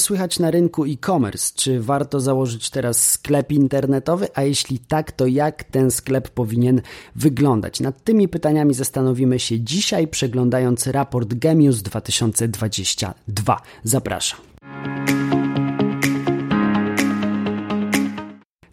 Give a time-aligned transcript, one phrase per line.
[0.00, 1.52] Słychać na rynku e-commerce?
[1.56, 4.28] Czy warto założyć teraz sklep internetowy?
[4.34, 6.80] A jeśli tak, to jak ten sklep powinien
[7.16, 7.80] wyglądać?
[7.80, 13.60] Nad tymi pytaniami zastanowimy się dzisiaj, przeglądając raport Gemius 2022.
[13.84, 14.40] Zapraszam.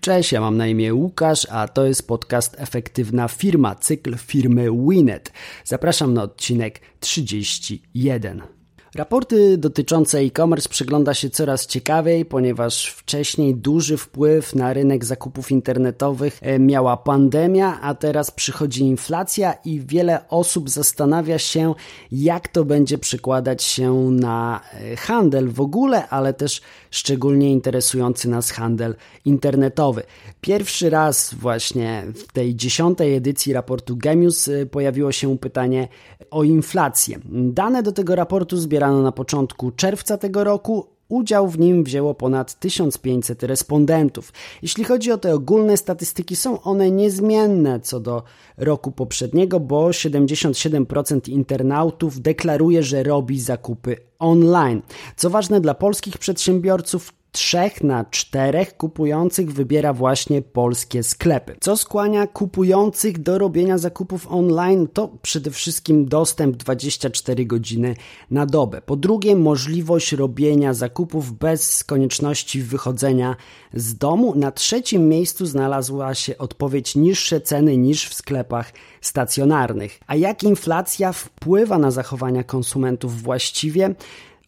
[0.00, 5.32] Cześć, ja mam na imię Łukasz, a to jest podcast Efektywna Firma, cykl firmy Winet.
[5.64, 8.55] Zapraszam na odcinek 31.
[8.96, 16.38] Raporty dotyczące e-commerce przygląda się coraz ciekawiej, ponieważ wcześniej duży wpływ na rynek zakupów internetowych
[16.42, 21.74] e, miała pandemia, a teraz przychodzi inflacja i wiele osób zastanawia się,
[22.12, 24.60] jak to będzie przekładać się na
[24.92, 26.60] e, handel w ogóle, ale też
[26.90, 28.94] szczególnie interesujący nas handel
[29.24, 30.02] internetowy.
[30.40, 35.88] Pierwszy raz właśnie w tej dziesiątej edycji raportu Gemius e, pojawiło się pytanie
[36.30, 37.18] o inflację.
[37.32, 40.86] Dane do tego raportu zbierano na początku czerwca tego roku.
[41.08, 44.32] Udział w nim wzięło ponad 1500 respondentów.
[44.62, 48.22] Jeśli chodzi o te ogólne statystyki, są one niezmienne co do
[48.56, 54.82] roku poprzedniego, bo 77% internautów deklaruje, że robi zakupy online.
[55.16, 61.56] Co ważne dla polskich przedsiębiorców, trzech na czterech kupujących wybiera właśnie polskie sklepy.
[61.60, 64.88] Co skłania kupujących do robienia zakupów online?
[64.92, 67.96] To przede wszystkim dostęp 24 godziny
[68.30, 68.80] na dobę.
[68.80, 73.36] Po drugie, możliwość robienia zakupów bez konieczności wychodzenia
[73.74, 74.34] z domu.
[74.34, 80.00] Na trzecim miejscu znalazła się odpowiedź niższe ceny niż w sklepach stacjonarnych.
[80.06, 83.94] A jak inflacja wpływa na zachowania konsumentów właściwie?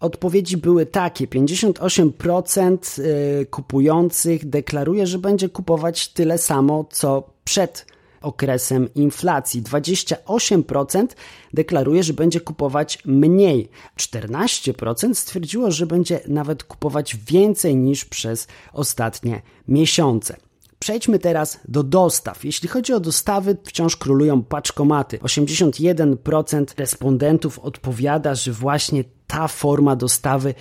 [0.01, 7.87] Odpowiedzi były takie: 58% y, kupujących deklaruje, że będzie kupować tyle samo co przed
[8.23, 9.63] okresem inflacji.
[9.63, 11.07] 28%
[11.55, 13.69] deklaruje, że będzie kupować mniej.
[13.97, 20.37] 14% stwierdziło, że będzie nawet kupować więcej niż przez ostatnie miesiące.
[20.79, 22.45] Przejdźmy teraz do dostaw.
[22.45, 25.19] Jeśli chodzi o dostawy, wciąż królują paczkomaty.
[25.19, 30.55] 81% respondentów odpowiada, że właśnie ta forma dostawy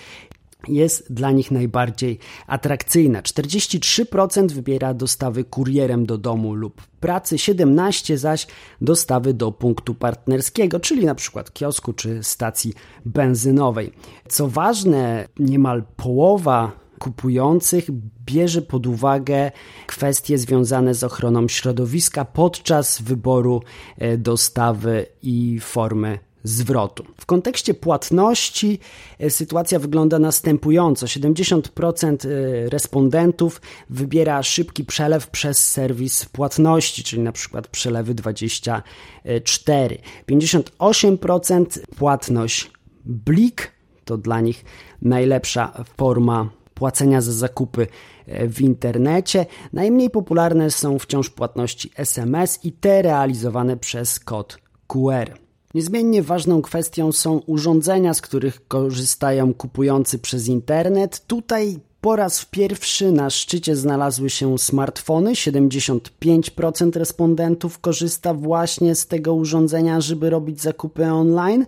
[0.67, 3.21] jest dla nich najbardziej atrakcyjna.
[3.21, 8.47] 43% wybiera dostawy kurierem do domu lub pracy, 17% zaś
[8.81, 12.73] dostawy do punktu partnerskiego, czyli na przykład kiosku czy stacji
[13.05, 13.91] benzynowej.
[14.27, 17.85] Co ważne, niemal połowa kupujących
[18.25, 19.51] bierze pod uwagę
[19.87, 23.61] kwestie związane z ochroną środowiska podczas wyboru
[23.97, 27.05] e, dostawy i formy zwrotu.
[27.21, 28.79] W kontekście płatności
[29.19, 31.05] e, sytuacja wygląda następująco.
[31.05, 39.97] 70% e, respondentów wybiera szybki przelew przez serwis płatności, czyli na przykład przelewy 24.
[40.31, 41.65] 58%
[41.97, 42.71] płatność
[43.05, 43.71] Blik
[44.05, 44.65] to dla nich
[45.01, 47.87] najlepsza forma płacenia za zakupy
[48.27, 49.45] e, w internecie.
[49.73, 55.46] Najmniej popularne są wciąż płatności SMS i te realizowane przez kod QR.
[55.77, 61.27] Niezmiennie ważną kwestią są urządzenia, z których korzystają kupujący przez internet.
[61.27, 65.31] Tutaj po raz pierwszy na szczycie znalazły się smartfony.
[65.31, 71.65] 75% respondentów korzysta właśnie z tego urządzenia, żeby robić zakupy online,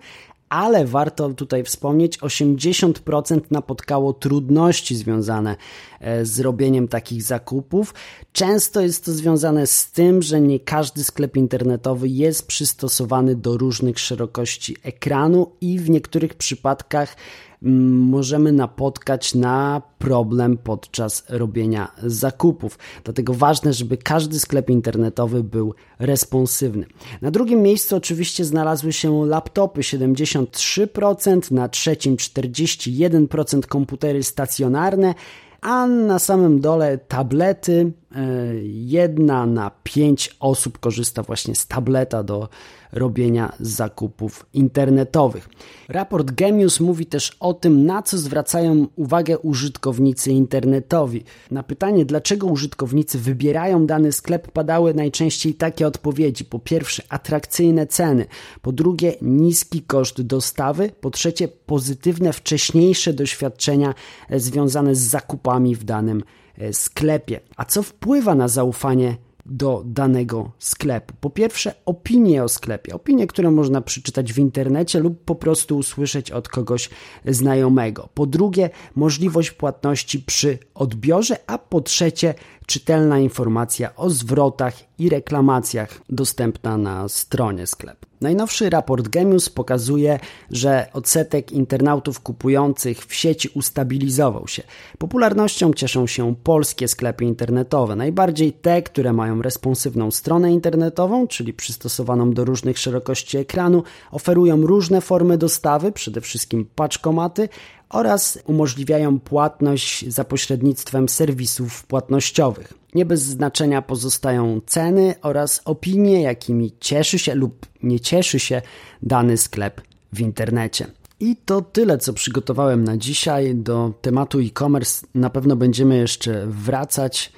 [0.49, 5.55] ale warto tutaj wspomnieć, 80% napotkało trudności związane
[5.99, 7.93] e, z robieniem takich zakupów.
[8.31, 13.99] Często jest to związane z tym, że nie każdy sklep internetowy jest przystosowany do różnych
[13.99, 17.15] szerokości ekranu i w niektórych przypadkach
[17.61, 22.77] możemy napotkać na problem podczas robienia zakupów.
[23.03, 26.85] Dlatego ważne, żeby każdy sklep internetowy był responsywny.
[27.21, 35.15] Na drugim miejscu oczywiście znalazły się laptopy 73%, na trzecim 41% komputery stacjonarne,
[35.61, 37.91] a na samym dole tablety.
[38.15, 38.21] E,
[38.65, 42.49] jedna na pięć osób korzysta właśnie z tableta do
[42.91, 45.49] robienia zakupów internetowych.
[45.87, 51.23] Raport Gemius mówi też o tym, na co zwracają uwagę użytkownicy internetowi.
[51.51, 56.45] Na pytanie, dlaczego użytkownicy wybierają dany sklep, padały najczęściej takie odpowiedzi.
[56.45, 58.25] Po pierwsze, atrakcyjne ceny,
[58.61, 63.93] po drugie, niski koszt dostawy, po trzecie, pozytywne wcześniejsze doświadczenia
[64.29, 66.23] związane z zakupami w danym
[66.71, 67.39] sklepie.
[67.55, 69.17] A co wpływa na zaufanie
[69.49, 71.13] do danego sklepu.
[71.21, 76.31] Po pierwsze, opinie o sklepie, opinie, które można przeczytać w internecie lub po prostu usłyszeć
[76.31, 76.89] od kogoś
[77.25, 78.09] znajomego.
[78.13, 82.33] Po drugie, możliwość płatności przy odbiorze, a po trzecie,
[82.65, 88.08] czytelna informacja o zwrotach i reklamacjach dostępna na stronie sklepu.
[88.21, 90.19] Najnowszy raport Gemius pokazuje,
[90.51, 94.63] że odsetek internautów kupujących w sieci ustabilizował się.
[94.97, 102.33] Popularnością cieszą się polskie sklepy internetowe, najbardziej te, które mają responsywną stronę internetową, czyli przystosowaną
[102.33, 107.49] do różnych szerokości ekranu, oferują różne formy dostawy, przede wszystkim paczkomaty,
[107.89, 112.73] oraz umożliwiają płatność za pośrednictwem serwisów płatnościowych.
[112.95, 118.61] Nie bez znaczenia pozostają ceny oraz opinie, jakimi cieszy się lub nie cieszy się
[119.01, 119.81] dany sklep
[120.13, 120.87] w internecie.
[121.19, 123.55] I to tyle, co przygotowałem na dzisiaj.
[123.55, 127.31] Do tematu e-commerce na pewno będziemy jeszcze wracać.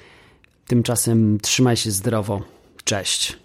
[0.66, 2.42] Tymczasem trzymaj się zdrowo.
[2.84, 3.41] Cześć.